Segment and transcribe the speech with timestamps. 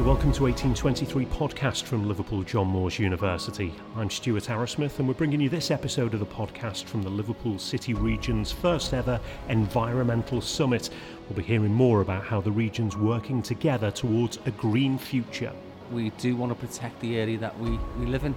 [0.00, 3.74] Hi, welcome to 1823 podcast from Liverpool John Moores University.
[3.96, 7.58] I'm Stuart Arrowsmith and we're bringing you this episode of the podcast from the Liverpool
[7.58, 9.20] City region's first ever
[9.50, 10.88] environmental summit.
[11.28, 15.52] We'll be hearing more about how the region's working together towards a green future.
[15.92, 18.34] We do want to protect the area that we, we live in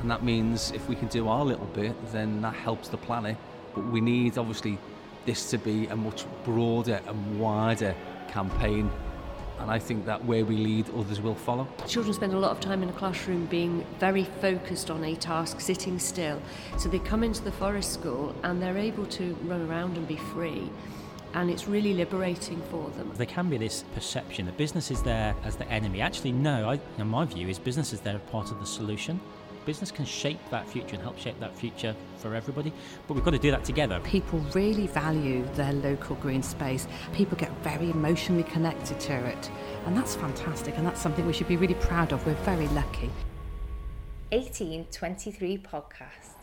[0.00, 3.36] and that means if we can do our little bit then that helps the planet
[3.72, 4.78] but we need obviously
[5.26, 7.94] this to be a much broader and wider
[8.26, 8.90] campaign
[9.60, 11.68] and I think that where we lead, others will follow.
[11.86, 15.60] Children spend a lot of time in a classroom being very focused on a task,
[15.60, 16.40] sitting still.
[16.78, 20.16] So they come into the forest school and they're able to run around and be
[20.16, 20.70] free.
[21.34, 23.10] And it's really liberating for them.
[23.16, 26.00] There can be this perception that business is there as the enemy.
[26.00, 29.20] Actually, no, I, in my view, is business is there as part of the solution
[29.64, 32.72] business can shape that future and help shape that future for everybody.
[33.06, 34.00] But we've got to do that together.
[34.00, 36.86] People really value their local green space.
[37.12, 39.50] People get very emotionally connected to it.
[39.86, 40.76] And that's fantastic.
[40.76, 42.24] And that's something we should be really proud of.
[42.26, 43.10] We're very lucky.
[44.30, 46.33] 1823 podcast.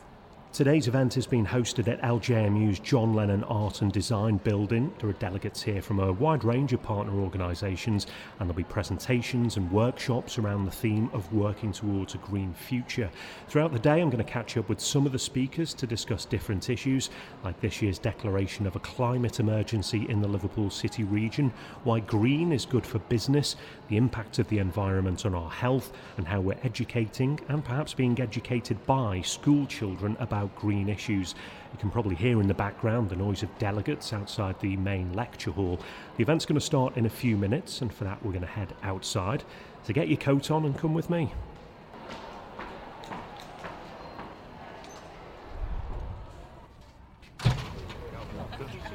[0.54, 4.94] Today's event is being hosted at LJMU's John Lennon Art and Design building.
[5.00, 8.06] There are delegates here from a wide range of partner organisations,
[8.38, 13.10] and there'll be presentations and workshops around the theme of working towards a green future.
[13.48, 16.26] Throughout the day, I'm going to catch up with some of the speakers to discuss
[16.26, 17.12] different issues,
[17.46, 21.54] like this year's declaration of a climate emergency in the Liverpool City region,
[21.86, 23.56] why green is good for business,
[23.88, 28.20] the impact of the environment on our health, and how we're educating and perhaps being
[28.20, 31.36] educated by school children about about green issues.
[31.72, 35.52] You can probably hear in the background the noise of delegates outside the main lecture
[35.52, 35.80] hall.
[36.18, 38.48] The event's going to start in a few minutes, and for that, we're going to
[38.48, 39.44] head outside.
[39.84, 41.32] So get your coat on and come with me.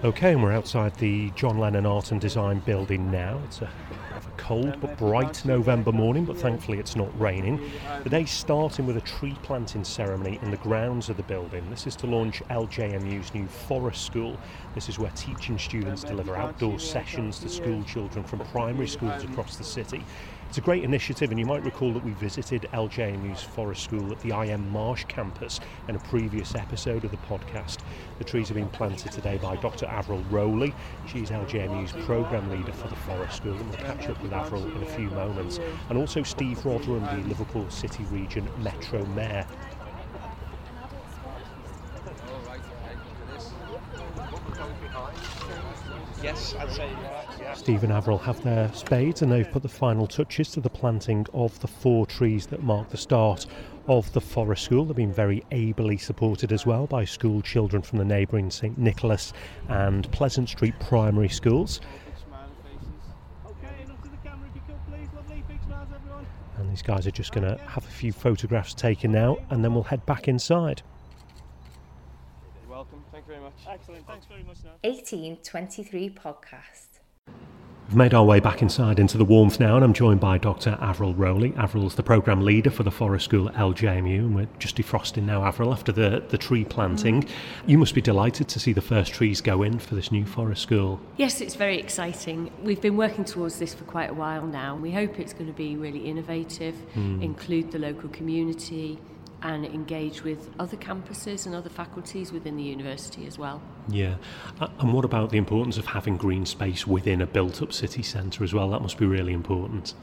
[0.05, 3.41] Okay, and we're outside the John Lennon Art and Design building now.
[3.47, 3.71] It's a
[4.47, 7.61] cold but bright November morning, but thankfully it's not raining.
[8.05, 11.69] The day starting with a tree planting ceremony in the grounds of the building.
[11.69, 14.39] This is to launch LJMU's new forest school.
[14.73, 19.57] This is where teaching students deliver outdoor sessions to school children from primary schools across
[19.57, 20.05] the city.
[20.49, 24.21] It's a great initiative, and you might recall that we visited LJMU's Forest School at
[24.21, 25.59] the IM Marsh campus
[25.89, 27.79] in a previous episode of the podcast.
[28.19, 29.87] The trees have been planted today by Dr.
[29.87, 30.73] Avril Rowley.
[31.05, 34.83] She's LJMU's programme leader for the Forest School, and we'll catch up with Avril in
[34.83, 35.59] a few moments.
[35.89, 39.47] And also Steve Rotheram, the Liverpool City Region Metro Mayor.
[46.23, 46.91] Yes, I'd say
[47.57, 51.59] Stephen Avril have their spades and they've put the final touches to the planting of
[51.61, 53.47] the four trees that mark the start
[53.89, 54.85] of the Forest School.
[54.85, 59.33] They've been very ably supported as well by school children from the neighbouring St Nicholas
[59.69, 61.81] and Pleasant Street primary schools.
[66.59, 69.75] And these guys are just going to have a few photographs taken now and then
[69.75, 70.83] we'll head back inside.
[72.69, 73.03] Welcome.
[73.11, 73.55] Thank you very much.
[73.69, 74.07] Excellent.
[74.07, 74.59] Thanks very much.
[74.83, 77.01] 1823 podcast.
[77.89, 80.77] We've made our way back inside into the warmth now, and I'm joined by Dr.
[80.81, 81.55] Avril Rowley.
[81.57, 85.45] Avril's the programme leader for the Forest School at LJMU, and we're just defrosting now,
[85.45, 87.23] Avril, after the, the tree planting.
[87.23, 87.31] Mm.
[87.67, 90.63] You must be delighted to see the first trees go in for this new Forest
[90.63, 90.99] School.
[91.17, 92.51] Yes, it's very exciting.
[92.61, 94.75] We've been working towards this for quite a while now.
[94.75, 97.23] And we hope it's going to be really innovative, mm.
[97.23, 98.99] include the local community,
[99.47, 103.63] and engage with other campuses and other faculties within the university as well.
[103.89, 104.17] Yeah.
[104.81, 108.43] And what about the importance of having green space within a built up city centre
[108.43, 108.69] as well?
[108.71, 109.95] That must be really important.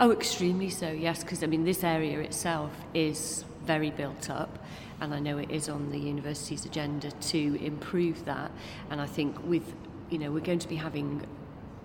[0.00, 4.58] Oh, extremely so, yes, because I mean, this area itself is very built up,
[5.00, 8.50] and I know it is on the university's agenda to improve that.
[8.90, 9.72] And I think with,
[10.10, 11.24] you know, we're going to be having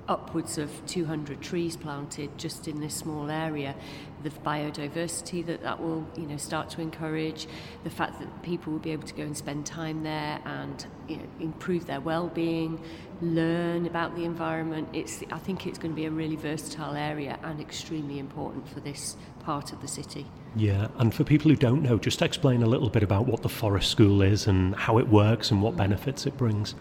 [0.08, 3.76] upwards of 200 trees planted just in this small area.
[4.26, 7.46] The biodiversity that that will, you know, start to encourage,
[7.84, 11.18] the fact that people will be able to go and spend time there and you
[11.18, 12.84] know, improve their well-being,
[13.22, 14.90] learn about the environment.
[14.94, 18.80] It's, I think it's going to be a really versatile area and extremely important for
[18.80, 20.26] this part of the city.
[20.56, 23.50] Yeah, and for people who don't know, just explain a little bit about what the
[23.50, 26.74] Forest School is and how it works and what benefits it brings.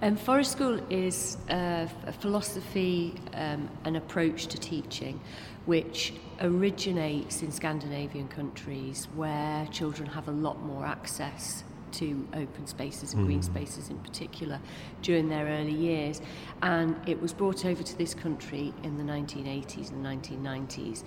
[0.00, 5.20] Um, Forest School is a, a philosophy, um, an approach to teaching
[5.66, 13.12] which originates in Scandinavian countries where children have a lot more access to open spaces
[13.12, 13.44] and green hmm.
[13.44, 14.60] spaces in particular
[15.02, 16.20] during their early years.
[16.62, 21.02] And it was brought over to this country in the 1980s and 1990s,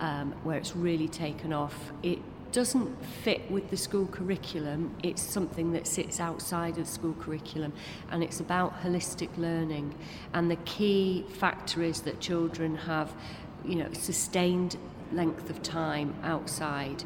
[0.00, 1.92] um, where it's really taken off.
[2.02, 2.18] It
[2.52, 4.94] doesn't fit with the school curriculum.
[5.02, 7.72] It's something that sits outside of the school curriculum
[8.10, 9.94] and it's about holistic learning.
[10.34, 13.12] And the key factor is that children have
[13.64, 14.76] you know, sustained
[15.12, 17.04] length of time outside.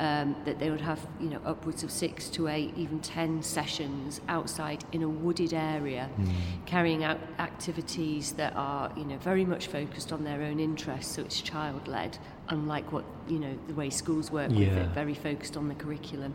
[0.00, 4.20] Um, that they would have, you know, upwards of six to eight, even ten sessions
[4.28, 6.30] outside in a wooded area, mm.
[6.66, 11.16] carrying out activities that are, you know, very much focused on their own interests.
[11.16, 12.16] So it's child-led,
[12.48, 14.58] unlike what you know the way schools work yeah.
[14.60, 16.32] with it, very focused on the curriculum.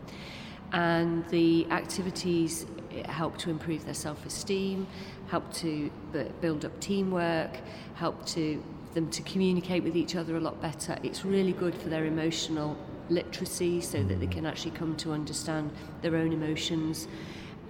[0.72, 2.66] And the activities
[3.06, 4.86] help to improve their self-esteem,
[5.28, 5.90] help to
[6.42, 7.56] build up teamwork,
[7.94, 8.62] help to
[8.92, 10.98] them to communicate with each other a lot better.
[11.02, 12.76] It's really good for their emotional
[13.08, 15.70] literacy so that they can actually come to understand
[16.02, 17.08] their own emotions.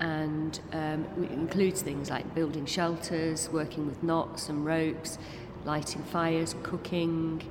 [0.00, 5.18] And um, it includes things like building shelters, working with knots and ropes,
[5.64, 7.42] lighting fires, cooking,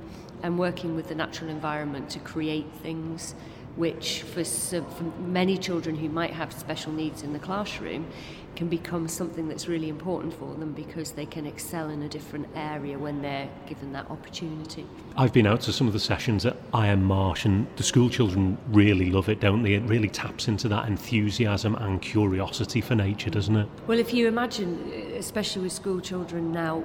[0.42, 3.34] and working with the natural environment to create things
[3.76, 8.06] which for, for many children who might have special needs in the classroom
[8.56, 12.46] can become something that's really important for them because they can excel in a different
[12.54, 14.86] area when they're given that opportunity.
[15.16, 18.58] I've been out to some of the sessions at IM Marsh and the school children
[18.68, 19.74] really love it, don't they?
[19.74, 23.68] It really taps into that enthusiasm and curiosity for nature, doesn't it?
[23.86, 26.82] Well, if you imagine, especially with school children now,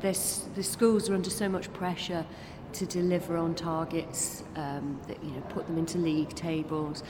[0.00, 2.24] the schools are under so much pressure
[2.72, 7.02] to deliver on targets um, that you know put them into league tables.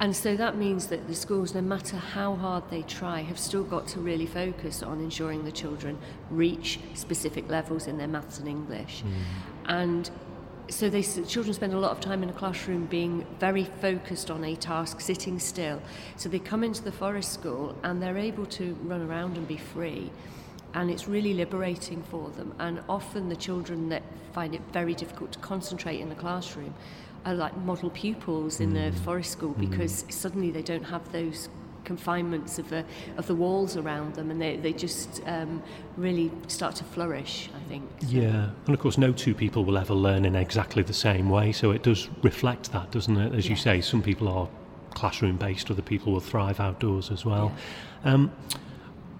[0.00, 3.62] And so that means that the schools, no matter how hard they try, have still
[3.62, 5.98] got to really focus on ensuring the children
[6.30, 9.02] reach specific levels in their maths and English.
[9.02, 9.12] Mm.
[9.66, 10.10] And
[10.68, 14.44] so they, children spend a lot of time in a classroom being very focused on
[14.44, 15.80] a task, sitting still.
[16.16, 19.58] So they come into the forest school and they're able to run around and be
[19.58, 20.10] free
[20.74, 22.52] and it's really liberating for them.
[22.58, 24.02] And often the children that
[24.32, 26.74] find it very difficult to concentrate in the classroom
[27.24, 28.92] are like model pupils in mm.
[28.92, 29.70] the forest school mm.
[29.70, 30.12] because mm.
[30.12, 31.48] suddenly they don't have those
[31.84, 32.84] confinements of the
[33.16, 35.62] of the walls around them and they, they just um,
[35.96, 38.08] really start to flourish I think so.
[38.08, 41.52] yeah and of course no two people will ever learn in exactly the same way
[41.52, 43.50] so it does reflect that doesn't it as yeah.
[43.50, 44.48] you say some people are
[44.94, 47.52] classroom based other people will thrive outdoors as well
[48.04, 48.14] yeah.
[48.14, 48.32] um,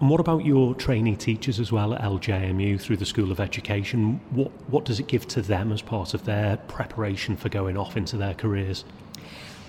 [0.05, 4.21] and what about your trainee teachers as well at LJMU through the School of Education?
[4.33, 7.97] What, what does it give to them as part of their preparation for going off
[7.97, 8.85] into their careers?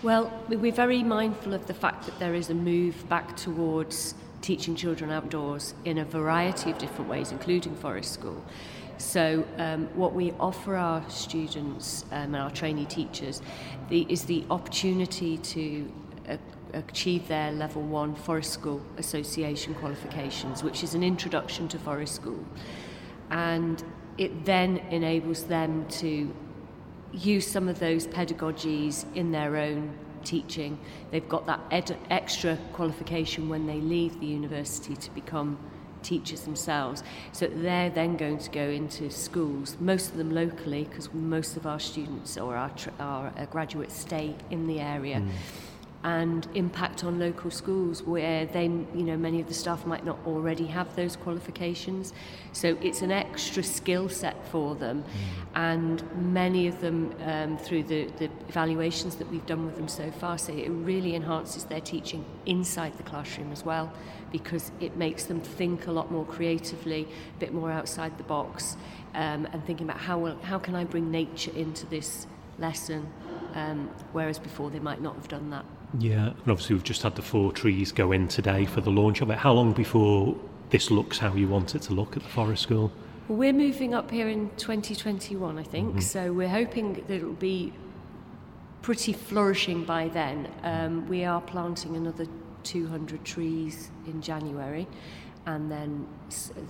[0.03, 4.75] Well, we're very mindful of the fact that there is a move back towards teaching
[4.75, 8.43] children outdoors in a variety of different ways, including forest school.
[8.97, 13.41] So, um, what we offer our students um, and our trainee teachers
[13.87, 15.89] the, is the opportunity to
[16.27, 16.37] uh,
[16.73, 22.44] achieve their level one Forest School Association qualifications, which is an introduction to Forest School.
[23.29, 23.83] And
[24.17, 26.33] it then enables them to
[27.13, 30.79] use some of those pedagogies in their own teaching.
[31.12, 35.57] They've got that ed- extra qualification when they leave the university to become
[36.01, 37.03] teachers themselves.
[37.31, 41.65] So they're then going to go into schools, most of them locally, because most of
[41.65, 45.18] our students or our, tra- our uh, graduates stay in the area.
[45.18, 45.29] Mm
[46.06, 50.19] and impact on local schools where they, you know, many of the staff might not
[50.28, 52.13] already have those qualifications.
[52.54, 55.07] So it's an extra skill set for them, mm.
[55.56, 60.12] and many of them, um, through the, the evaluations that we've done with them so
[60.12, 63.92] far, say it really enhances their teaching inside the classroom as well,
[64.31, 68.78] because it makes them think a lot more creatively, a bit more outside the box,
[69.16, 72.28] um, and thinking about how will, how can I bring nature into this
[72.59, 73.12] lesson,
[73.56, 75.66] um, whereas before they might not have done that.
[75.99, 79.21] Yeah, and obviously we've just had the four trees go in today for the launch
[79.21, 79.37] of it.
[79.37, 80.35] How long before
[80.69, 82.92] this looks how you want it to look at the Forest School?
[83.28, 85.99] We're moving up here in 2021, I think, mm-hmm.
[85.99, 87.73] so we're hoping that it'll be
[88.81, 90.47] pretty flourishing by then.
[90.64, 92.28] Um, we are planting another
[92.64, 94.87] 200 trees in January,
[95.45, 96.07] and then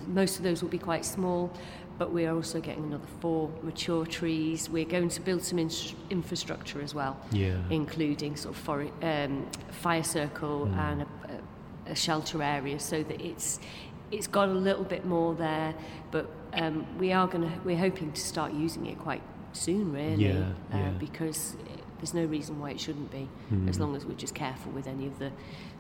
[0.08, 1.52] most of those will be quite small
[1.98, 4.70] but we're also getting another four mature trees.
[4.70, 5.72] We're going to build some in-
[6.10, 7.58] infrastructure as well, yeah.
[7.70, 10.78] including sort of for, um, fire circle mm.
[10.78, 13.60] and a, a, shelter area, so that it's
[14.12, 15.74] it's got a little bit more there.
[16.12, 20.26] But um, we are going to we're hoping to start using it quite soon, really,
[20.26, 20.90] yeah, uh, yeah.
[21.00, 21.56] because
[21.98, 23.70] there's no reason why it shouldn't be, mm.
[23.70, 25.32] as long as we're just careful with any of the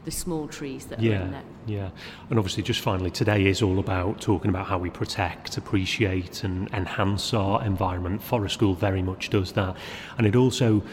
[0.05, 1.43] the small trees that yeah, are in there.
[1.65, 1.89] Yeah,
[2.29, 6.71] and obviously, just finally, today is all about talking about how we protect, appreciate, and
[6.71, 8.23] enhance our environment.
[8.23, 9.75] Forest School very much does that,
[10.17, 10.83] and it also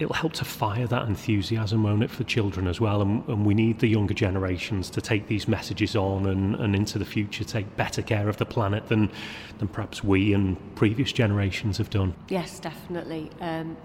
[0.00, 3.02] it'll help to fire that enthusiasm, won't it, for children as well?
[3.02, 6.98] And, and, we need the younger generations to take these messages on and, and into
[6.98, 9.10] the future, take better care of the planet than
[9.58, 12.14] than perhaps we and previous generations have done.
[12.28, 13.30] Yes, definitely.
[13.40, 13.76] Um,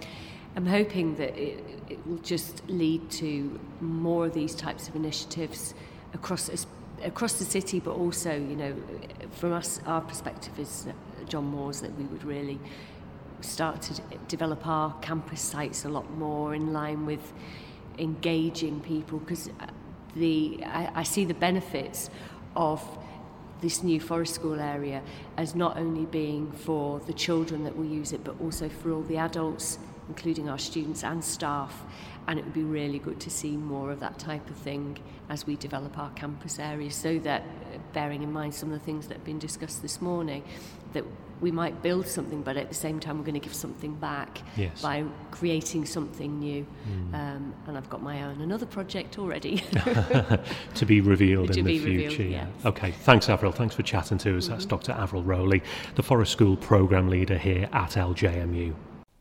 [0.55, 5.73] I'm hoping that it, it will just lead to more of these types of initiatives
[6.13, 6.49] across
[7.03, 8.75] across the city, but also, you know,
[9.31, 10.87] from us, our perspective is
[11.27, 12.59] John Moores that we would really
[13.41, 17.33] start to develop our campus sites a lot more in line with
[17.99, 19.67] engaging people because uh,
[20.15, 22.09] the I, I see the benefits
[22.55, 22.81] of
[23.61, 25.01] this new forest school area
[25.37, 29.03] as not only being for the children that will use it but also for all
[29.03, 31.83] the adults including our students and staff
[32.27, 34.97] and it would be really good to see more of that type of thing
[35.29, 37.43] as we develop our campus area so that
[37.93, 40.43] bearing in mind some of the things that have been discussed this morning
[40.93, 41.03] that
[41.41, 44.39] we might build something, but at the same time, we're going to give something back
[44.55, 44.81] yes.
[44.81, 46.65] by creating something new.
[46.87, 47.13] Mm.
[47.13, 49.57] Um, and I've got my own another project already
[50.75, 52.23] to be revealed to in be the future.
[52.23, 52.69] Revealed, yeah.
[52.69, 53.51] Okay, thanks, Avril.
[53.51, 54.45] Thanks for chatting to us.
[54.45, 54.53] Mm-hmm.
[54.53, 54.93] That's Dr.
[54.93, 55.61] Avril Rowley,
[55.95, 58.73] the Forest School Programme Leader here at LJMU.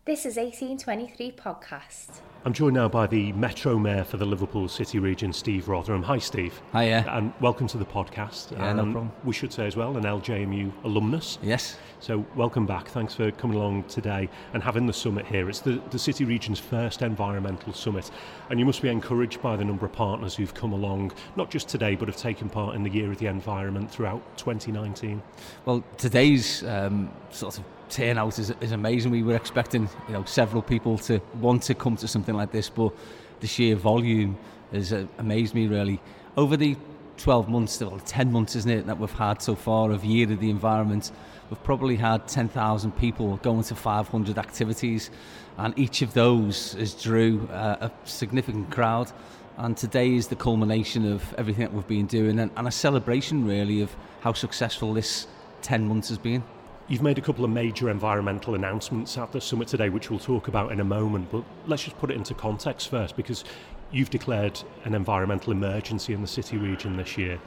[0.06, 2.20] This is 1823 Podcast.
[2.44, 6.04] I'm joined now by the Metro Mayor for the Liverpool City region, Steve Rotheram.
[6.04, 6.60] Hi, Steve.
[6.72, 7.06] Hiya.
[7.08, 8.52] And welcome to the podcast.
[8.52, 9.12] Yeah, no problem.
[9.24, 11.38] We should say as well, an LJMU alumnus.
[11.42, 11.78] Yes.
[12.00, 12.88] So welcome back.
[12.88, 15.48] Thanks for coming along today and having the summit here.
[15.48, 18.10] It's the, the City region's first environmental summit.
[18.50, 21.66] And you must be encouraged by the number of partners who've come along, not just
[21.66, 25.22] today, but have taken part in the Year of the Environment throughout 2019.
[25.64, 29.12] Well, today's um, sort of turnout is, is amazing.
[29.12, 32.68] We were expecting, you know, several people to want to come to something like this,
[32.68, 32.92] but
[33.40, 34.36] the sheer volume
[34.72, 36.00] has uh, amazed me really.
[36.36, 36.76] Over the
[37.18, 40.40] 12 months, well, 10 months, isn't it, that we've had so far of Year of
[40.40, 41.12] the Environment,
[41.48, 45.10] we've probably had 10,000 people going to 500 activities,
[45.56, 49.12] and each of those has drew uh, a significant crowd.
[49.56, 53.46] And today is the culmination of everything that we've been doing, and, and a celebration
[53.46, 55.28] really of how successful this
[55.62, 56.42] 10 months has been.
[56.86, 60.48] You've made a couple of major environmental announcements at the summit today, which we'll talk
[60.48, 61.30] about in a moment.
[61.32, 63.44] But let's just put it into context first, because
[63.90, 67.40] you've declared an environmental emergency in the city region this year.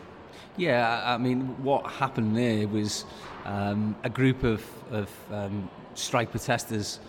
[0.58, 3.06] Yeah, I mean, what happened there was
[3.46, 7.00] um, a group of, of um, strike protesters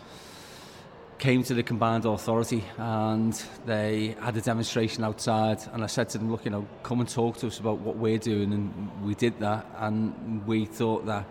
[1.18, 6.18] came to the combined authority and they had a demonstration outside and I said to
[6.18, 9.16] them look you know come and talk to us about what we're doing and we
[9.16, 11.24] did that and we thought that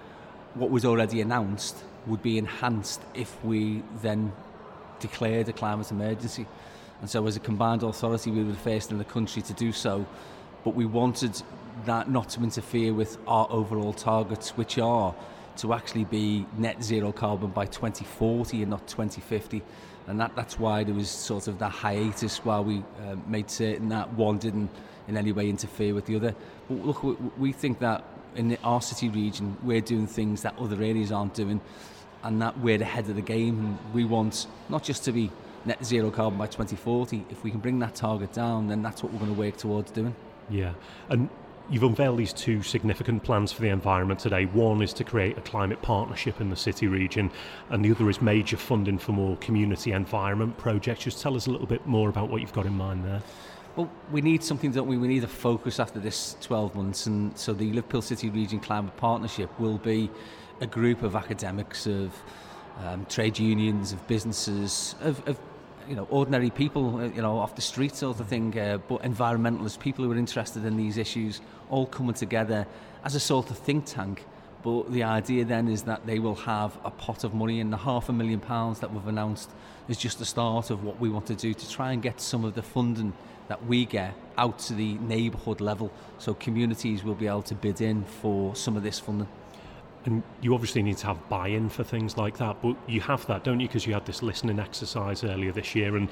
[0.55, 4.31] what was already announced would be enhanced if we then
[4.99, 6.45] declared a climate emergency.
[7.01, 9.71] And so, as a combined authority, we were the first in the country to do
[9.71, 10.05] so.
[10.63, 11.41] But we wanted
[11.85, 15.13] that not to interfere with our overall targets, which are
[15.57, 19.61] to actually be net zero carbon by 2040 and not 2050.
[20.07, 23.89] And that, that's why there was sort of that hiatus while we uh, made certain
[23.89, 24.69] that one didn't
[25.07, 26.35] in any way interfere with the other.
[26.67, 28.03] But look, we, we think that
[28.37, 31.59] in our city region, we're doing things that other areas aren't doing,
[32.23, 33.59] and that we're ahead of the game.
[33.59, 35.31] And we want not just to be
[35.65, 37.25] net zero carbon by 2040.
[37.29, 39.91] If we can bring that target down, then that's what we're going to work towards
[39.91, 40.15] doing.
[40.49, 40.73] Yeah,
[41.09, 41.29] and
[41.69, 44.45] You've unveiled these two significant plans for the environment today.
[44.45, 47.29] One is to create a climate partnership in the city region,
[47.69, 51.03] and the other is major funding for more community environment projects.
[51.03, 53.21] Just tell us a little bit more about what you've got in mind there.
[53.77, 54.97] Well, we need something, don't we?
[54.97, 57.05] We need a focus after this 12 months.
[57.05, 60.09] And so the Liverpool City Region Climate Partnership will be
[60.59, 62.11] a group of academics, of
[62.83, 65.39] um, trade unions, of businesses, of, of
[65.87, 69.03] you know, ordinary people, uh, you know, off the street sort of thing, uh, but
[69.03, 72.65] environmentalists, people who are interested in these issues, all coming together
[73.03, 74.25] as a sort of think tank.
[74.63, 77.77] But the idea then is that they will have a pot of money, and the
[77.77, 79.51] half a million pounds that we've announced
[79.87, 82.43] is just the start of what we want to do to try and get some
[82.43, 83.13] of the funding
[83.47, 87.81] that we get out to the neighbourhood level so communities will be able to bid
[87.81, 89.27] in for some of this funding.
[90.05, 93.25] And you obviously need to have buy in for things like that, but you have
[93.27, 93.67] that, don't you?
[93.67, 96.07] Because you had this listening exercise earlier this year, and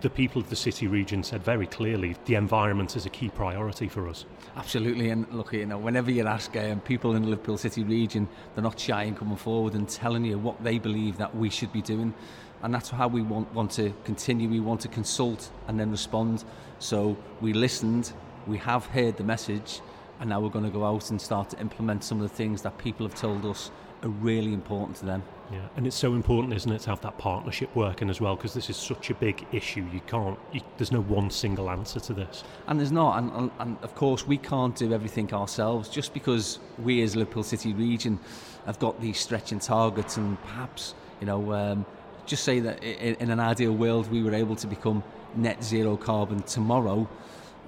[0.00, 3.88] the people of the city region said very clearly the environment is a key priority
[3.88, 4.24] for us.
[4.56, 8.28] Absolutely, and look, you know, whenever you ask um, people in the Liverpool City region,
[8.54, 11.72] they're not shy in coming forward and telling you what they believe that we should
[11.72, 12.14] be doing
[12.62, 14.48] and that's how we want, want to continue.
[14.48, 16.44] We want to consult and then respond.
[16.78, 18.12] So we listened,
[18.46, 19.80] we have heard the message,
[20.20, 22.62] and now we're going to go out and start to implement some of the things
[22.62, 23.70] that people have told us
[24.02, 25.22] are really important to them.
[25.52, 28.52] Yeah, and it's so important, isn't it, to have that partnership working as well, because
[28.52, 29.86] this is such a big issue.
[29.92, 32.42] You can't, you, there's no one single answer to this.
[32.66, 36.58] And there's not, and, and, and of course, we can't do everything ourselves just because
[36.78, 38.18] we as Liverpool City region
[38.64, 41.86] have got these stretching targets and perhaps, you know, um,
[42.26, 45.02] just say that in an ideal world we were able to become
[45.34, 47.08] net zero carbon tomorrow,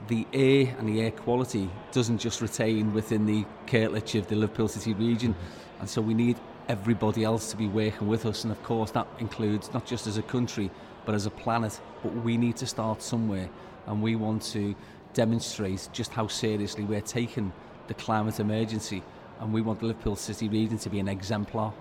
[0.09, 4.69] the air and the air quality doesn't just retain within the curtilage of the Liverpool
[4.69, 5.35] City region.
[5.81, 6.39] And so we need
[6.69, 8.45] everybody else to be working with us.
[8.45, 10.71] And of course, that includes not just as a country,
[11.05, 11.81] but as a planet.
[12.03, 13.49] But we need to start somewhere.
[13.87, 14.75] And we want to
[15.15, 17.53] demonstrate just how seriously we're taking
[17.89, 19.03] the climate emergency
[19.41, 21.73] and we want the Liverpool City region to be an exemplar.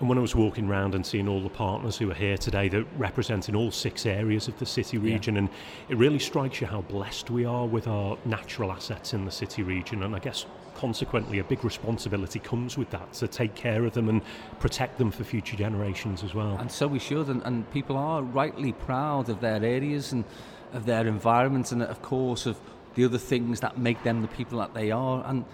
[0.00, 2.68] And when I was walking around and seeing all the partners who are here today
[2.68, 5.40] that representing all six areas of the city region, yeah.
[5.40, 5.48] and
[5.88, 9.64] it really strikes you how blessed we are with our natural assets in the city
[9.64, 10.04] region.
[10.04, 14.08] And I guess consequently, a big responsibility comes with that to take care of them
[14.08, 14.22] and
[14.60, 16.56] protect them for future generations as well.
[16.60, 20.24] And so we should, and, and people are rightly proud of their areas and
[20.72, 22.60] of their environment, and of course, of
[22.94, 25.24] the other things that make them the people that they are.
[25.26, 25.44] And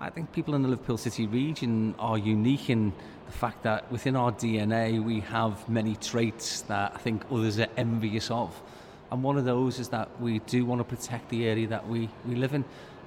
[0.00, 2.92] I think people in the Liverpool City region are unique in
[3.34, 8.30] fact that within our DNA we have many traits that I think others are envious
[8.30, 8.60] of.
[9.10, 12.08] And one of those is that we do want to protect the area that we,
[12.26, 12.64] we live in.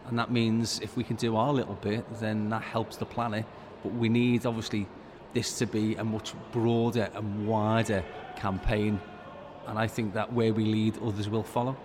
[0.07, 3.45] And that means if we can do our little bit, then that helps the planet.
[3.83, 4.87] But we need, obviously,
[5.33, 8.03] this to be a much broader and wider
[8.35, 9.01] campaign.
[9.67, 11.75] And I think that where we lead, others will follow.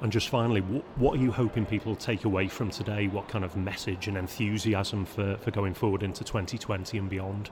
[0.00, 3.06] And just finally, what are you hoping people take away from today?
[3.06, 7.50] What kind of message and enthusiasm for, for going forward into 2020 and beyond?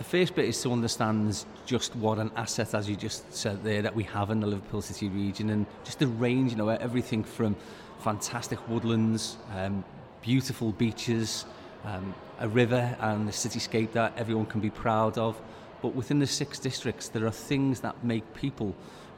[0.00, 3.82] The first bit is to understand just what an asset, as you just said there,
[3.82, 7.22] that we have in the Liverpool City region and just the range, you know, everything
[7.22, 7.54] from
[7.98, 9.84] fantastic woodlands, um,
[10.22, 11.44] beautiful beaches,
[11.84, 15.38] um, a river and a cityscape that everyone can be proud of.
[15.82, 18.74] But within the six districts, there are things that make people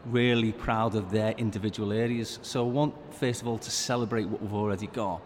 [0.07, 2.41] really proud of their individual areas.
[2.43, 5.23] So I want, first of all, to celebrate what we've already got,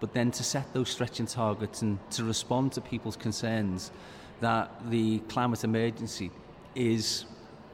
[0.00, 3.92] but then to set those stretching targets and to respond to people's concerns
[4.40, 6.30] that the climate emergency
[6.74, 7.24] is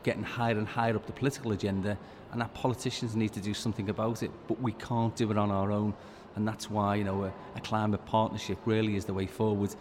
[0.02, 1.98] getting higher and higher up the political agenda
[2.32, 5.50] and that politicians need to do something about it, but we can't do it on
[5.50, 5.94] our own.
[6.34, 9.74] And that's why, you know, a, a climate partnership really is the way forward.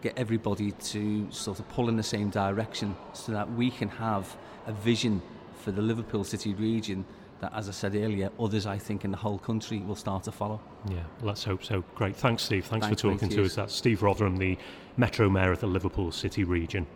[0.00, 4.36] Get everybody to sort of pull in the same direction so that we can have
[4.66, 5.20] a vision
[5.60, 7.04] for the Liverpool City region
[7.40, 10.32] that, as I said earlier, others, I think, in the whole country will start to
[10.32, 10.60] follow.
[10.88, 11.84] Yeah, let's hope so.
[11.94, 12.16] Great.
[12.16, 12.66] Thanks, Steve.
[12.66, 13.54] Thanks, Thanks for talking to us.
[13.54, 14.58] That's Steve Rotheram, the
[14.96, 16.86] Metro Mayor of the Liverpool City region.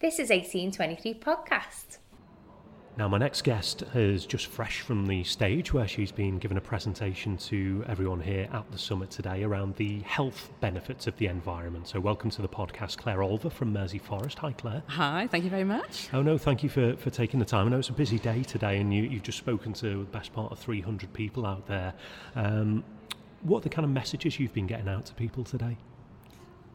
[0.00, 1.98] This is 1823 Podcast.
[2.98, 6.60] Now, my next guest is just fresh from the stage where she's been given a
[6.60, 11.88] presentation to everyone here at the summit today around the health benefits of the environment.
[11.88, 14.40] So, welcome to the podcast, Claire Olver from Mersey Forest.
[14.40, 14.82] Hi, Claire.
[14.88, 16.10] Hi, thank you very much.
[16.12, 17.66] Oh, no, thank you for, for taking the time.
[17.66, 20.34] I know it's a busy day today, and you, you've just spoken to the best
[20.34, 21.94] part of 300 people out there.
[22.36, 22.84] Um,
[23.40, 25.78] what are the kind of messages you've been getting out to people today?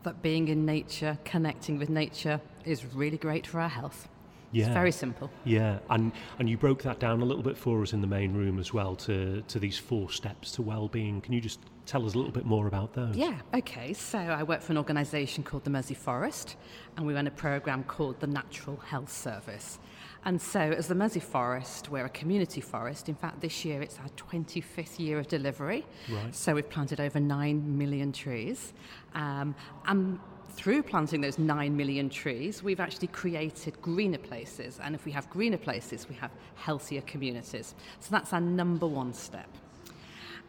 [0.01, 4.09] That being in nature, connecting with nature, is really great for our health.
[4.51, 4.65] Yeah.
[4.65, 5.29] It's very simple.
[5.43, 8.33] Yeah, and and you broke that down a little bit for us in the main
[8.33, 11.21] room as well to to these four steps to well-being.
[11.21, 13.15] Can you just tell us a little bit more about those?
[13.15, 13.39] Yeah.
[13.53, 13.93] Okay.
[13.93, 16.55] So I work for an organisation called the Mersey Forest,
[16.95, 19.79] and we run a program called the Natural Health Service.
[20.25, 23.07] And so, as the Mersey Forest, we're a community forest.
[23.07, 25.85] In fact, this year it's our 25th year of delivery.
[26.11, 26.35] Right.
[26.35, 28.73] So we've planted over 9 million trees.
[29.13, 29.55] Um,
[29.85, 34.79] and through planting those 9 million trees, we've actually created greener places.
[34.81, 37.75] And if we have greener places, we have healthier communities.
[37.99, 39.49] So that's our number one step.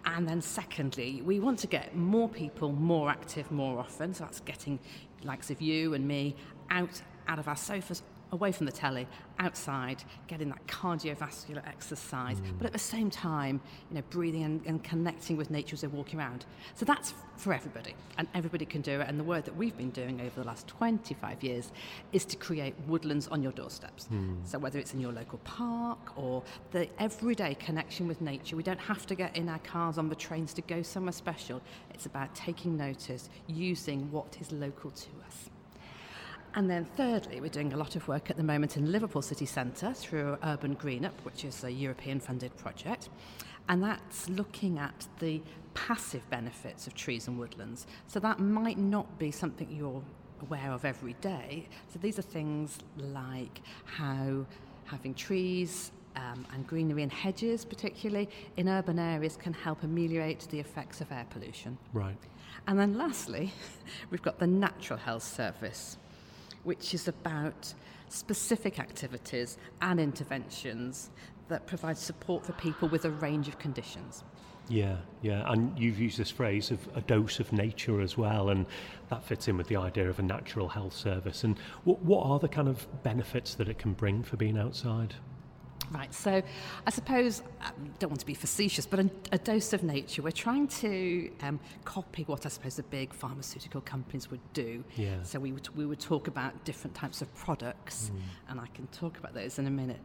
[0.04, 4.14] And then, secondly, we want to get more people more active more often.
[4.14, 4.78] So that's getting
[5.24, 6.36] likes of you and me
[6.70, 9.06] out out of our sofas away from the telly,
[9.38, 12.58] outside, getting that cardiovascular exercise, mm.
[12.58, 13.60] but at the same time,
[13.90, 16.44] you know, breathing and, and, connecting with nature as they're walking around.
[16.74, 19.08] So that's for everybody, and everybody can do it.
[19.08, 21.72] And the work that we've been doing over the last 25 years
[22.12, 24.08] is to create woodlands on your doorsteps.
[24.12, 24.46] Mm.
[24.46, 28.80] So whether it's in your local park or the everyday connection with nature, we don't
[28.80, 31.60] have to get in our cars on the trains to go somewhere special.
[31.94, 35.50] It's about taking notice, using what is local to us.
[36.54, 39.46] And then thirdly, we're doing a lot of work at the moment in Liverpool City
[39.46, 43.10] Centre through Urban Greenup, which is a European funded project.
[43.68, 45.42] And that's looking at the
[45.74, 47.86] passive benefits of trees and woodlands.
[48.06, 50.02] So that might not be something you're
[50.42, 51.68] aware of every day.
[51.92, 54.46] So these are things like how
[54.86, 60.58] having trees um, and greenery and hedges, particularly in urban areas, can help ameliorate the
[60.58, 61.78] effects of air pollution.
[61.92, 62.16] Right.
[62.66, 63.52] And then lastly,
[64.10, 65.98] we've got the Natural Health Service
[66.64, 67.72] which is about
[68.08, 71.10] specific activities and interventions
[71.48, 74.24] that provide support for people with a range of conditions.
[74.68, 78.66] Yeah, yeah, and you've used this phrase of a dose of nature as well, and
[79.08, 81.42] that fits in with the idea of a natural health service.
[81.42, 85.14] And what, what are the kind of benefits that it can bring for being outside?
[85.90, 86.42] Right, so
[86.86, 90.20] I suppose, I um, don't want to be facetious, but a, a dose of nature.
[90.20, 94.84] We're trying to um, copy what I suppose the big pharmaceutical companies would do.
[94.96, 95.22] Yeah.
[95.22, 98.20] So we would, we would talk about different types of products, mm.
[98.50, 100.00] and I can talk about those in a minute.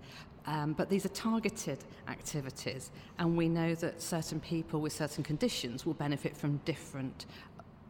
[0.45, 5.85] Um, but these are targeted activities, and we know that certain people with certain conditions
[5.85, 7.25] will benefit from different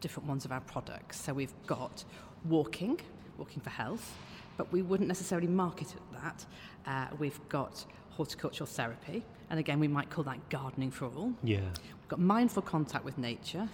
[0.00, 1.18] different ones of our products.
[1.18, 2.04] So we've got
[2.44, 3.00] walking,
[3.38, 4.14] walking for health,
[4.56, 6.46] but we wouldn't necessarily market it that.
[6.86, 11.32] Uh, we've got horticultural therapy, and again, we might call that gardening for all.
[11.42, 11.60] Yeah.
[11.60, 13.68] We've got mindful contact with nature.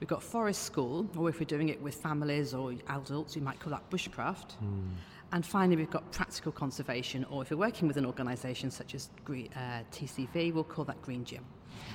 [0.00, 3.58] We've got forest school, or if we're doing it with families or adults, we might
[3.60, 4.56] call that bushcraft.
[4.62, 4.90] Mm.
[5.32, 9.10] And finally, we've got practical conservation, or if we're working with an organisation such as
[9.24, 11.44] green, uh, TCV, we'll call that Green Gym.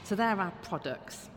[0.04, 1.30] So there are products.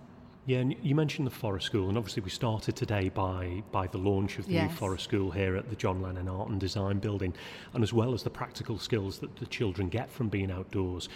[0.47, 3.99] Yeah, and you mentioned the Forest School, and obviously we started today by by the
[3.99, 4.71] launch of the yes.
[4.71, 7.35] new Forest School here at the John Lennon Art and Design Building,
[7.75, 11.09] and as well as the practical skills that the children get from being outdoors.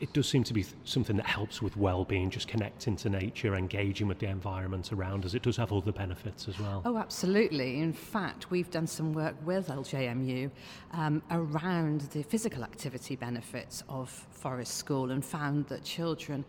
[0.00, 4.08] It does seem to be something that helps with well-being, just connecting to nature, engaging
[4.08, 5.34] with the environment around us.
[5.34, 6.82] It does have other benefits as well.
[6.84, 7.80] Oh, absolutely.
[7.80, 10.50] In fact, we've done some work with LJMU
[10.92, 16.44] um, around the physical activity benefits of Forest School and found that children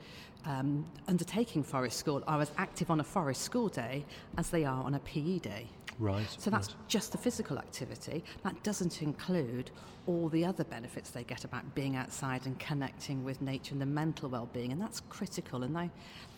[0.45, 4.05] um, undertaking Forest School are as active on a Forest School day
[4.37, 5.67] as they are on a PE day.
[5.97, 6.27] Right.
[6.37, 6.87] So that's right.
[6.87, 8.23] just the physical activity.
[8.43, 9.71] That doesn't include
[10.07, 13.85] all the other benefits they get about being outside and connecting with nature and the
[13.85, 15.63] mental well-being, and that's critical.
[15.63, 15.89] And I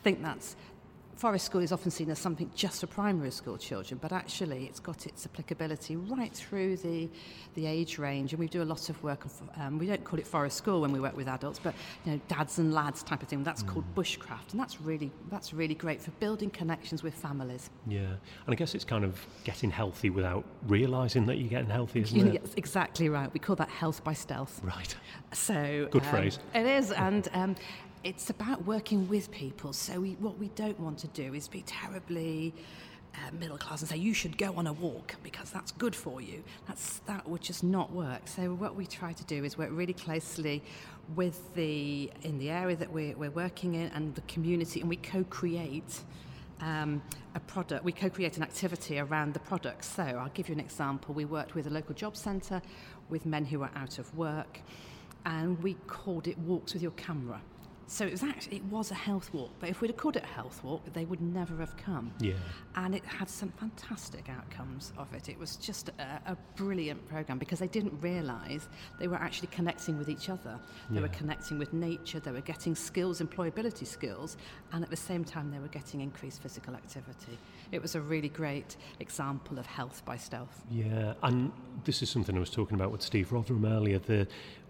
[0.04, 0.56] think that's
[1.18, 4.80] Forest School is often seen as something just for primary school children, but actually it's
[4.80, 7.10] got its applicability right through the,
[7.56, 8.34] the age range.
[8.34, 9.26] And we do a lot of work,
[9.56, 11.74] um, we don't call it Forest School when we work with adults, but
[12.06, 13.44] you know, dads and lads type of thing.
[13.44, 13.70] That's mm.
[13.70, 17.72] called bushcraft, and that's really, that's really great for building connections with families.
[17.88, 22.02] Yeah, and I guess it's kind of getting healthy without realising that you're getting healthy,
[22.02, 22.34] isn't it?
[22.36, 23.34] Yes, exactly right.
[23.34, 24.62] We call that health by stealth.
[24.64, 24.96] Right.
[25.34, 26.38] So good um, phrase.
[26.54, 27.56] It is, and um,
[28.08, 29.74] it's about working with people.
[29.74, 32.54] So we, what we don't want to do is be terribly
[33.14, 36.22] uh, middle class and say you should go on a walk because that's good for
[36.22, 36.42] you.
[36.70, 38.22] That's that would just not work.
[38.30, 40.64] So what we try to do is work really closely
[41.18, 44.98] with the in the area that we're, we're working in and the community, and we
[44.98, 46.00] co-create.
[46.60, 47.04] Um,
[47.36, 49.86] a product, we co create an activity around the product.
[49.86, 51.14] So, I'll give you an example.
[51.14, 52.64] We worked with a local job centre
[53.10, 54.62] with men who were out of work,
[55.24, 57.40] and we called it Walks with Your Camera.
[57.90, 60.24] So it was actually it was a health walk, but if we'd have called it
[60.24, 62.12] a health walk, they would never have come.
[62.20, 62.34] Yeah.
[62.76, 65.30] And it had some fantastic outcomes of it.
[65.30, 68.68] It was just a, a brilliant program because they didn't realise
[69.00, 70.60] they were actually connecting with each other.
[70.90, 71.04] They Yeah.
[71.04, 72.20] were connecting with nature.
[72.20, 74.36] They were getting skills, employability skills,
[74.74, 77.38] and at the same time they were getting increased physical activity.
[77.72, 80.64] It was a really great example of health by stealth.
[80.72, 81.52] Yeah, and
[81.84, 84.00] this is something I was talking about with Steve Rotheram earlier.
[84.00, 84.28] The,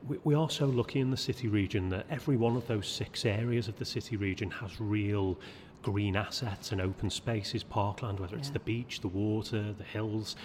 [0.07, 3.25] we, we are so lucky in the city region that every one of those six
[3.25, 5.39] areas of the city region has real
[5.83, 8.53] green assets and open spaces, parkland, whether it's Yeah.
[8.53, 10.35] the beach, the water, the hills.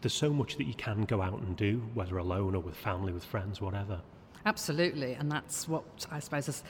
[0.00, 3.12] There's so much that you can go out and do, whether alone or with family,
[3.12, 4.00] with friends, whatever.
[4.46, 6.62] Absolutely, and that's what I suppose as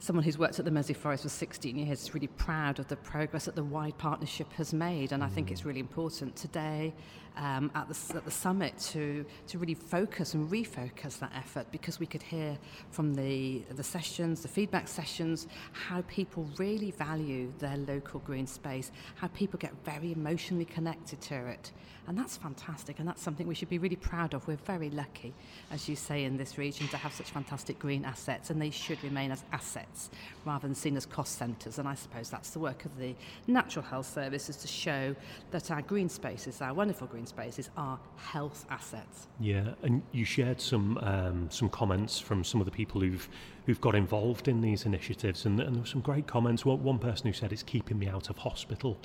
[0.00, 2.96] someone who's worked at the Mersey Forest for 16 years is really proud of the
[2.96, 5.50] progress that the wide partnership has made, and I think mm.
[5.52, 6.94] it's really important today
[7.36, 12.00] um, at, the, at the summit to to really focus and refocus that effort because
[12.00, 12.58] we could hear
[12.90, 18.90] from the the sessions, the feedback sessions, how people really value their local green space,
[19.16, 21.72] how people get very emotionally connected to it,
[22.10, 24.46] and that's fantastic, and that's something we should be really proud of.
[24.48, 25.32] We're very lucky,
[25.70, 29.02] as you say, in this region to have such fantastic green assets, and they should
[29.04, 30.10] remain as assets
[30.44, 31.78] rather than seen as cost centres.
[31.78, 33.14] And I suppose that's the work of the
[33.46, 35.14] Natural Health Service is to show
[35.52, 39.28] that our green spaces, our wonderful green spaces, are health assets.
[39.38, 43.28] Yeah, and you shared some um, some comments from some of the people who've
[43.66, 46.64] who've got involved in these initiatives, and, and there were some great comments.
[46.64, 48.98] One, one person who said it's keeping me out of hospital.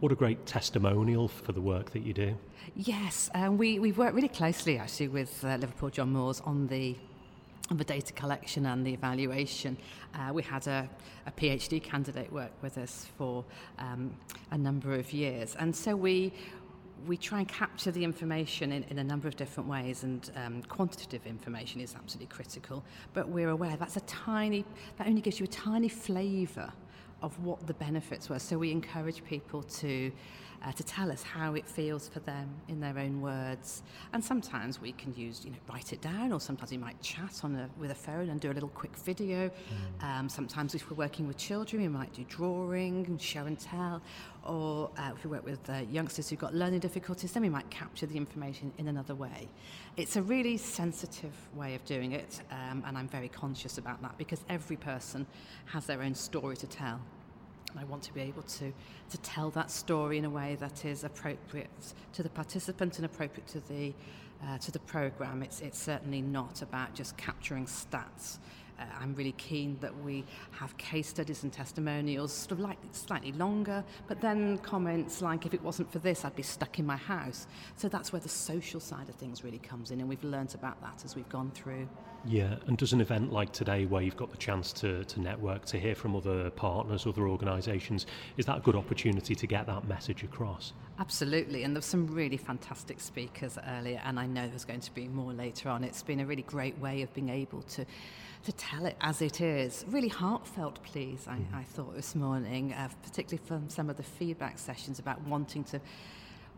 [0.00, 2.34] What a great testimonial for the work that you do.
[2.74, 6.96] Yes, um, we, we've worked really closely actually with uh, Liverpool John Moores on the
[7.70, 9.76] on the data collection and the evaluation.
[10.14, 10.88] Uh, we had a,
[11.26, 13.44] a PhD candidate work with us for
[13.78, 14.12] um,
[14.50, 16.32] a number of years, and so we
[17.06, 20.62] we try and capture the information in, in a number of different ways, and um,
[20.62, 22.84] quantitative information is absolutely critical.
[23.14, 24.64] But we're aware that's a tiny
[24.98, 26.72] that only gives you a tiny flavour
[27.22, 28.38] of what the benefits were.
[28.38, 30.12] So we encourage people to
[30.64, 33.82] uh, to tell us how it feels for them in their own words.
[34.12, 37.40] And sometimes we can use, you know, write it down, or sometimes we might chat
[37.42, 39.50] on a, with a phone and do a little quick video.
[39.50, 40.04] Mm.
[40.04, 44.02] Um, sometimes if we're working with children, we might do drawing, and show and tell.
[44.46, 47.68] Or uh, if we work with uh, youngsters who've got learning difficulties, then we might
[47.70, 49.48] capture the information in another way.
[49.96, 54.16] It's a really sensitive way of doing it, um, and I'm very conscious about that
[54.18, 55.26] because every person
[55.66, 57.00] has their own story to tell.
[57.70, 58.72] And I want to be able to,
[59.10, 63.46] to tell that story in a way that is appropriate to the participant and appropriate
[63.48, 63.92] to the,
[64.44, 65.42] uh, to the programme.
[65.42, 68.38] It's, it's certainly not about just capturing stats.
[68.78, 73.32] Uh, I'm really keen that we have case studies and testimonials, sort of like slightly
[73.32, 76.96] longer, but then comments like, if it wasn't for this, I'd be stuck in my
[76.96, 77.46] house.
[77.76, 80.80] So that's where the social side of things really comes in, and we've learnt about
[80.80, 81.88] that as we've gone through.
[82.26, 85.64] Yeah, and does an event like today, where you've got the chance to, to network,
[85.66, 88.06] to hear from other partners, other organisations,
[88.36, 90.72] is that a good opportunity to get that message across?
[90.98, 95.08] Absolutely, and there's some really fantastic speakers earlier, and I know there's going to be
[95.08, 95.82] more later on.
[95.82, 97.86] It's been a really great way of being able to
[98.44, 99.84] to tell it as it is.
[99.88, 101.56] Really heartfelt please, I, mm-hmm.
[101.56, 105.80] I thought this morning, uh, particularly from some of the feedback sessions about wanting to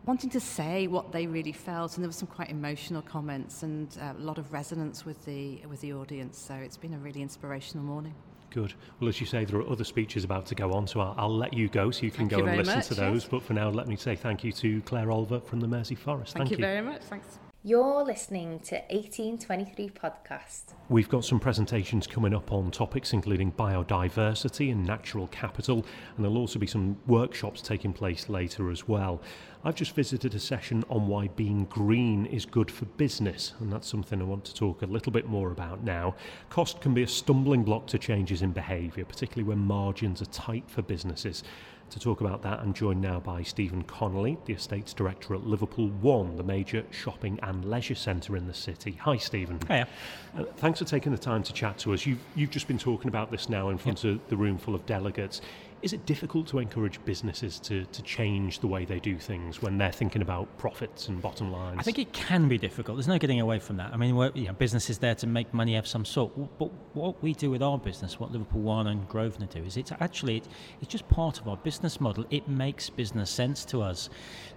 [0.07, 3.97] wanting to say what they really felt, and there were some quite emotional comments and
[4.01, 6.39] uh, a lot of resonance with the with the audience.
[6.39, 8.15] So it's been a really inspirational morning.
[8.51, 8.75] Good.
[9.01, 11.35] Well, as you say, there are other speeches about to go on, so I'll, I'll
[11.35, 13.23] let you go so you can thank go you and listen much, to those.
[13.23, 13.31] Yes.
[13.31, 16.35] But for now, let me say thank you to Claire Olver from the Mersey Forest.
[16.35, 17.03] Thank, thank you, you very much.
[17.03, 17.39] Thanks.
[17.65, 20.75] You're listening to 1823 Podcast.
[20.89, 26.39] We've got some presentations coming up on topics including biodiversity and natural capital, and there'll
[26.39, 29.23] also be some workshops taking place later as well.
[29.65, 33.87] I've just visited a session on why being green is good for business, and that's
[33.87, 36.17] something I want to talk a little bit more about now.
[36.51, 40.65] Cost can be a stumbling block to changes in behaviour, particularly when margins are tight
[40.67, 41.45] for businesses.
[41.93, 45.89] To talk about that, I'm joined now by Stephen Connolly, the Estates Director at Liverpool
[46.01, 48.93] One, the major shopping and leisure centre in the city.
[49.03, 49.61] Hi, Stephen.
[49.69, 49.87] Hiya.
[50.35, 52.07] Uh, thanks for taking the time to chat to us.
[52.07, 54.15] You've, you've just been talking about this now in front yep.
[54.15, 55.43] of the room full of delegates.
[55.83, 59.79] Is it difficult to encourage businesses to, to change the way they do things when
[59.79, 61.81] they're thinking about profits and bottom lines?
[61.81, 62.97] I think it can be difficult.
[62.97, 63.93] There's no getting away from that.
[63.93, 66.33] I mean, you know, business is there to make money of some sort.
[66.57, 69.91] But what we do with our business, what Liverpool One and Grosvenor do, is it's
[69.99, 70.45] actually
[70.81, 72.25] it's just part of our business model.
[72.31, 74.09] It makes business sense to us.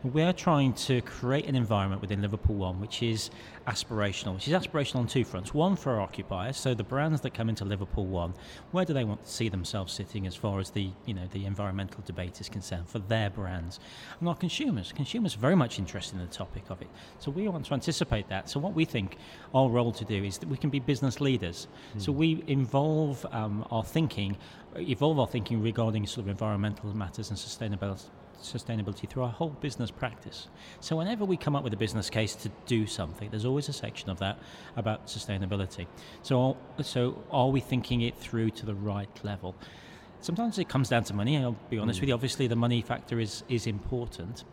[0.03, 3.31] We're trying to create an environment within Liverpool One which is
[3.67, 5.53] aspirational, which is aspirational on two fronts.
[5.53, 8.33] One for our occupiers, so the brands that come into Liverpool One,
[8.71, 11.45] where do they want to see themselves sitting as far as the you know the
[11.45, 13.79] environmental debate is concerned for their brands,
[14.19, 14.91] and our consumers.
[14.91, 18.29] Consumers are very much interested in the topic of it, so we want to anticipate
[18.29, 18.49] that.
[18.49, 19.17] So what we think
[19.53, 21.67] our role to do is that we can be business leaders.
[21.95, 22.01] Mm.
[22.01, 24.37] So we involve um, our thinking,
[24.75, 28.05] evolve our thinking regarding sort of environmental matters and sustainability
[28.41, 30.47] sustainability through our whole business practice.
[30.79, 33.73] So whenever we come up with a business case to do something, there's always a
[33.73, 34.39] section of that
[34.75, 35.87] about sustainability.
[36.21, 39.55] So, so are we thinking it through to the right level?
[40.25, 41.37] Sometimes it comes down to money.
[41.37, 42.01] I'll be honest mm.
[42.01, 42.15] with you.
[42.15, 44.43] Obviously, the money factor is is important,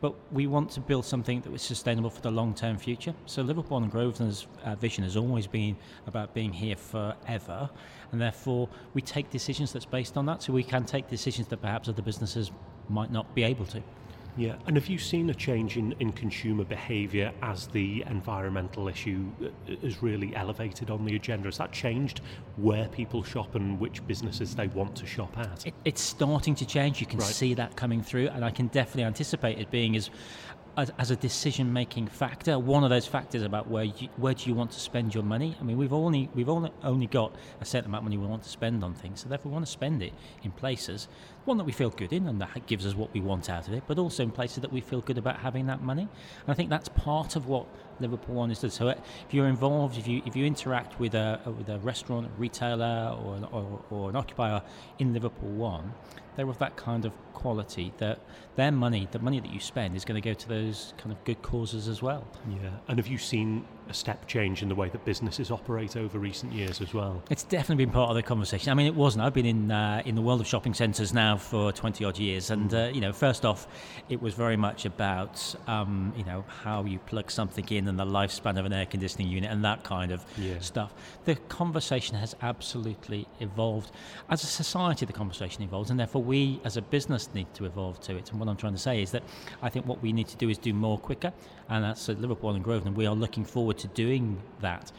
[0.00, 3.14] but we want to build something that is sustainable for the long term future.
[3.26, 7.68] So Liverpool and Grosvenor's uh, vision has always been about being here forever,
[8.10, 10.42] and therefore we take decisions that's based on that.
[10.42, 12.50] So we can take decisions that perhaps other businesses
[12.88, 13.82] might not be able to.
[14.38, 19.26] Yeah, and have you seen a change in, in consumer behaviour as the environmental issue
[19.42, 19.48] uh,
[19.82, 21.48] is really elevated on the agenda?
[21.48, 22.20] Has that changed
[22.56, 25.66] where people shop and which businesses they want to shop at?
[25.66, 27.00] It, it's starting to change.
[27.00, 27.26] You can right.
[27.26, 30.08] see that coming through, and I can definitely anticipate it being as
[30.78, 34.48] as, as a decision making factor, one of those factors about where you, where do
[34.48, 35.56] you want to spend your money.
[35.60, 38.44] I mean, we've only we've only only got a certain amount of money we want
[38.44, 40.12] to spend on things, so therefore we want to spend it
[40.44, 41.08] in places
[41.48, 43.74] one that we feel good in and that gives us what we want out of
[43.74, 46.02] it, but also in places that we feel good about having that money.
[46.02, 47.66] And I think that's part of what
[48.00, 48.58] Liverpool One is.
[48.72, 48.94] So uh,
[49.26, 53.16] if you're involved, if you if you interact with a uh, with a restaurant, retailer,
[53.22, 54.62] or or, or an occupier
[54.98, 55.94] in Liverpool One,
[56.36, 58.20] they're of that kind of quality that
[58.56, 61.22] their money, the money that you spend, is going to go to those kind of
[61.24, 62.26] good causes as well.
[62.48, 62.70] Yeah.
[62.88, 66.52] And have you seen a step change in the way that businesses operate over recent
[66.52, 67.22] years as well?
[67.30, 68.70] It's definitely been part of the conversation.
[68.70, 69.24] I mean, it wasn't.
[69.24, 72.50] I've been in uh, in the world of shopping centres now for 20 odd years,
[72.50, 73.66] and uh, you know, first off,
[74.08, 78.04] it was very much about um, you know how you plug something in and the
[78.04, 80.58] lifespan of an air conditioning unit and that kind of yeah.
[80.60, 80.92] stuff.
[81.24, 83.90] The conversation has absolutely evolved.
[84.28, 88.00] As a society, the conversation evolves, and therefore we, as a business, need to evolve
[88.02, 88.30] to it.
[88.30, 89.22] And what I'm trying to say is that
[89.62, 91.32] I think what we need to do is do more quicker,
[91.68, 92.94] and that's at Liverpool and Grosvenor.
[92.94, 94.90] We are looking forward to doing that.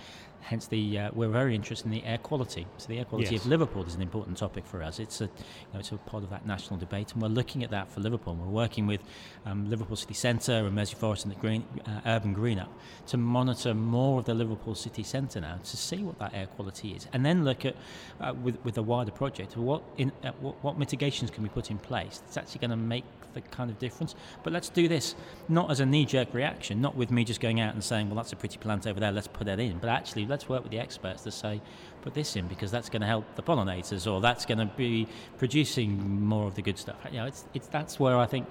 [0.41, 2.65] Hence, the uh, we're very interested in the air quality.
[2.77, 3.43] So the air quality yes.
[3.43, 4.99] of Liverpool is an important topic for us.
[4.99, 5.29] It's a you
[5.73, 8.35] know, it's a part of that national debate, and we're looking at that for Liverpool.
[8.35, 9.01] We're working with
[9.45, 12.71] um, Liverpool City Centre and Mersey Forest and the Green, uh, Urban Green Up
[13.07, 16.91] to monitor more of the Liverpool City Centre now to see what that air quality
[16.91, 17.75] is, and then look at
[18.21, 21.69] uh, with with a wider project what in uh, what, what mitigations can be put
[21.69, 24.15] in place that's actually going to make the kind of difference.
[24.43, 25.15] But let's do this
[25.47, 28.15] not as a knee jerk reaction, not with me just going out and saying, well,
[28.15, 30.71] that's a pretty plant over there, let's put that in, but actually let's work with
[30.71, 31.61] the experts to say,
[32.01, 35.07] put this in because that's going to help the pollinators or that's going to be
[35.37, 36.97] producing more of the good stuff.
[37.11, 38.47] You know, it's, it's, that's where I think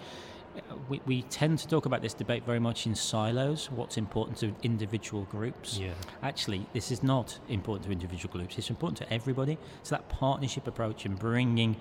[0.56, 4.38] uh, we, we tend to talk about this debate very much in silos, what's important
[4.38, 5.78] to individual groups.
[5.78, 5.92] Yeah.
[6.22, 9.58] Actually, this is not important to individual groups, it's important to everybody.
[9.82, 11.76] So that partnership approach and bringing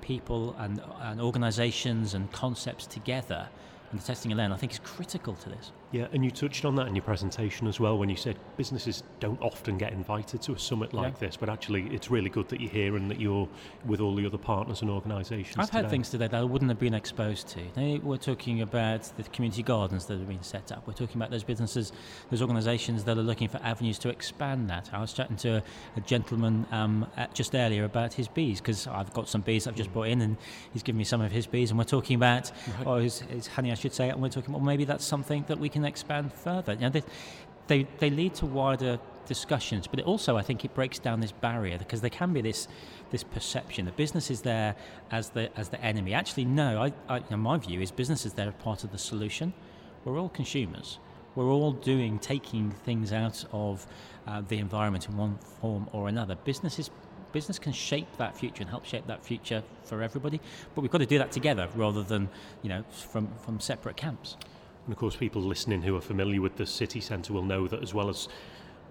[0.00, 3.48] people and, and organizations and concepts together
[3.90, 5.70] and the testing and learn, I think is critical to this.
[5.92, 9.02] Yeah, and you touched on that in your presentation as well when you said businesses
[9.20, 11.26] don't often get invited to a summit like Yeah.
[11.26, 13.46] this, but actually it's really good that you're here and that you're
[13.84, 15.56] with all the other partners and organisations.
[15.58, 17.60] I've had things today that I wouldn't have been exposed to.
[17.76, 20.86] Now, We're talking about the community gardens that have been set up.
[20.86, 21.92] We're talking about those businesses,
[22.30, 24.88] those organisations that are looking for avenues to expand that.
[24.94, 25.62] I was chatting to a,
[25.98, 29.92] a gentleman um, just earlier about his bees because I've got some bees I've just
[29.92, 30.38] brought in and
[30.72, 32.50] he's given me some of his bees and we're talking about,
[32.86, 35.58] or his, his honey I should say, and we're talking about maybe that's something that
[35.58, 36.76] we can expand further.
[36.76, 37.02] Now, they,
[37.66, 41.32] they, they lead to wider discussions, but it also I think it breaks down this
[41.32, 42.68] barrier because there can be this
[43.10, 44.74] this perception that business is there
[45.10, 46.14] as the as the enemy.
[46.14, 46.82] Actually, no.
[46.82, 49.52] I, I you know, my view is business is there as part of the solution.
[50.04, 50.98] We're all consumers.
[51.34, 53.86] We're all doing taking things out of
[54.26, 56.34] uh, the environment in one form or another.
[56.34, 56.90] Business is
[57.32, 60.40] business can shape that future and help shape that future for everybody.
[60.74, 62.28] But we've got to do that together rather than
[62.62, 64.36] you know from from separate camps.
[64.84, 67.82] And of course, people listening who are familiar with the city centre will know that
[67.82, 68.28] as well as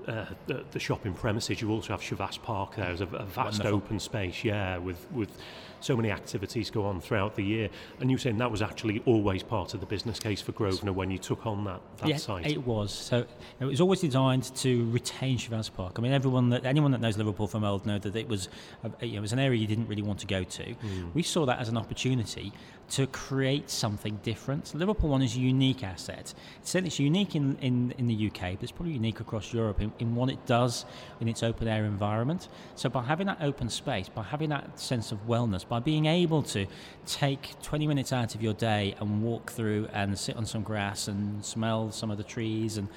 [0.08, 3.60] uh, the, the shopping premises, you also have Chavasse Park there as a, a vast
[3.60, 3.76] Wonderful.
[3.76, 5.30] open space, yeah, with, with
[5.84, 7.70] so many activities go on throughout the year.
[8.00, 11.12] And you saying that was actually always part of the business case for Grosvenor when
[11.12, 12.48] you took on that, that yeah, site.
[12.48, 12.91] it was.
[12.91, 13.26] So
[13.60, 15.96] it was always designed to retain Chavasse Park.
[15.98, 18.50] I mean, everyone that anyone that knows Liverpool from old know that it was,
[18.84, 20.74] a, you know, it was an area you didn't really want to go to.
[20.74, 21.10] Hmm.
[21.13, 22.54] We saw that as an opportunity
[22.91, 24.76] to create something different.
[24.76, 26.34] Liverpool One is a unique asset.
[26.62, 29.94] It's, it's unique in, in, in the UK, but it's probably unique across Europe in,
[30.00, 30.86] in what it does
[31.22, 32.50] in its open air environment.
[32.76, 36.44] So by having that open space, by having that sense of wellness, by being able
[36.44, 36.68] to
[37.06, 41.08] take 20 minutes out of your day and walk through and sit on some grass
[41.08, 42.90] and smell some of the trees and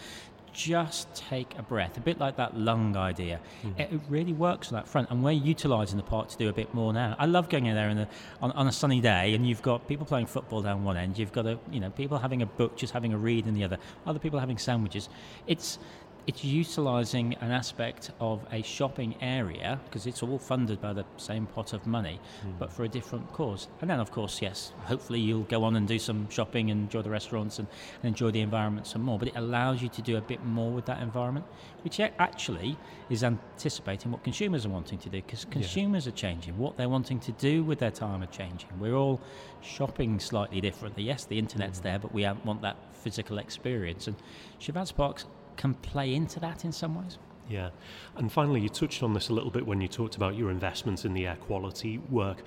[0.53, 3.39] just take a breath, a bit like that lung idea.
[3.63, 3.81] Mm-hmm.
[3.81, 6.53] It, it really works on that front, and we're utilising the park to do a
[6.53, 7.15] bit more now.
[7.17, 8.09] I love going in there in the,
[8.43, 11.33] on, on a sunny day, and you've got people playing football down one end, you've
[11.33, 13.79] got a, you know people having a book, just having a read in the other,
[14.05, 15.09] other people having sandwiches.
[15.47, 15.79] It's
[16.27, 21.47] it's utilising an aspect of a shopping area because it's all funded by the same
[21.47, 22.53] pot of money, hmm.
[22.59, 23.69] but for a different cause.
[23.81, 27.03] And then, of course, yes, hopefully you'll go on and do some shopping and enjoy
[27.03, 27.69] the restaurants and,
[28.03, 29.19] and enjoy the environment some more.
[29.19, 31.45] But it allows you to do a bit more with that environment,
[31.83, 32.77] which actually
[33.11, 36.57] is anticipating what consumers are wanting to do because consumers are changing.
[36.57, 38.71] What they're wanting to do with their time are changing.
[38.79, 39.21] We're all
[39.61, 41.03] shopping slightly differently.
[41.03, 41.85] Yes, the internet's hmm.
[41.85, 44.07] there, but we want that physical experience.
[44.07, 44.17] And
[44.59, 47.19] Chavasse Parks can play into that in some ways.
[47.49, 47.71] Yeah.
[48.17, 51.05] And finally, you touched on this a little bit when you talked about your investments
[51.05, 52.43] in the air quality work.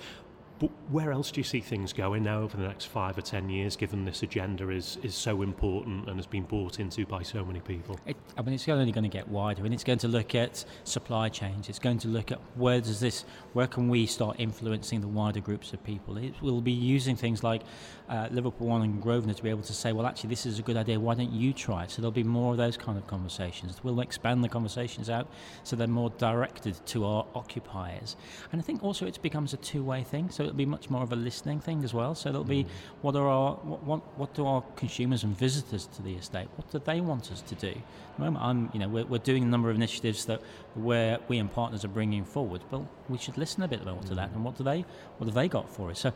[0.58, 3.48] But where else do you see things going now over the next five or ten
[3.48, 7.44] years, given this agenda is, is so important and has been bought into by so
[7.44, 7.96] many people?
[8.06, 10.64] It, I mean, it's only going to get wider, and it's going to look at
[10.82, 11.68] supply chains.
[11.68, 15.40] It's going to look at where does this, where can we start influencing the wider
[15.40, 16.16] groups of people?
[16.16, 17.62] It will be using things like
[18.08, 20.62] uh, Liverpool One and Grosvenor to be able to say, well, actually, this is a
[20.62, 20.98] good idea.
[20.98, 21.92] Why don't you try it?
[21.92, 23.78] So there'll be more of those kind of conversations.
[23.84, 25.28] We'll expand the conversations out
[25.62, 28.16] so they're more directed to our occupiers.
[28.50, 30.30] And I think also it becomes a two-way thing.
[30.30, 32.14] So it'll be much more of a listening thing as well.
[32.14, 32.68] So there'll be mm.
[33.02, 36.48] what are our what, what what do our consumers and visitors to the estate?
[36.56, 37.68] What do they want us to do?
[37.68, 40.42] At the moment, I'm you know we're, we're doing a number of initiatives that
[40.74, 42.62] where we and partners are bringing forward.
[42.70, 44.36] But we should listen a bit about to that mm.
[44.36, 44.84] and what do they
[45.18, 46.00] what have they got for us?
[46.00, 46.12] So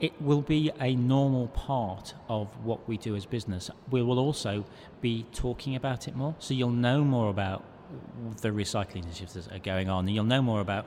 [0.00, 3.70] it will be a normal part of what we do as business.
[3.90, 4.64] We will also
[5.00, 6.34] be talking about it more.
[6.38, 7.64] So you'll know more about
[8.40, 10.86] the recycling initiatives that are going on, and you'll know more about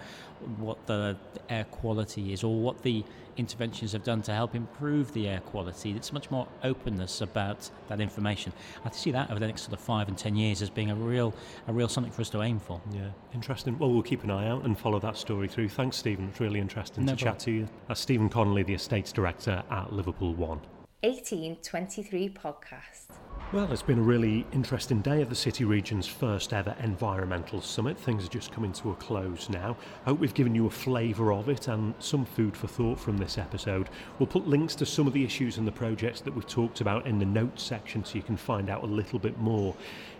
[0.57, 1.15] what the
[1.49, 3.03] air quality is or what the
[3.37, 5.91] interventions have done to help improve the air quality.
[5.91, 8.53] It's much more openness about that information.
[8.85, 10.95] I see that over the next sort of five and ten years as being a
[10.95, 11.33] real,
[11.67, 12.81] a real something for us to aim for.
[12.91, 13.77] Yeah, interesting.
[13.79, 15.69] Well, we'll keep an eye out and follow that story through.
[15.69, 16.27] Thanks, Stephen.
[16.29, 17.67] It's really interesting No to chat to you.
[17.87, 20.61] That's Stephen Connolly, the Estates Director at Liverpool One.
[21.03, 23.07] 1823 podcast.
[23.51, 27.99] Well, it's been a really interesting day at the City Region's first ever environmental summit.
[27.99, 29.75] Things are just coming to a close now.
[30.05, 33.17] I hope we've given you a flavour of it and some food for thought from
[33.17, 33.89] this episode.
[34.17, 37.05] We'll put links to some of the issues and the projects that we've talked about
[37.05, 39.75] in the notes section so you can find out a little bit more.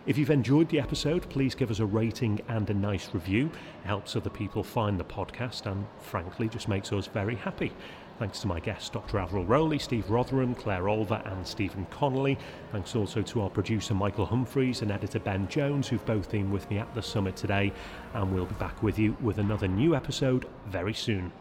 [0.05, 3.49] If you've enjoyed the episode, please give us a rating and a nice review.
[3.86, 7.71] It helps other people find the podcast and, frankly, just makes us very happy.
[8.20, 9.18] Thanks to my guests, Dr.
[9.18, 12.38] Avril Rowley, Steve Rotheram, Claire Olver, and Stephen Connolly.
[12.72, 16.70] Thanks also to our producer Michael Humphreys and editor Ben Jones, who've both been with
[16.70, 17.74] me at the summit today.
[18.14, 21.32] And we'll be back with you with another new episode very soon.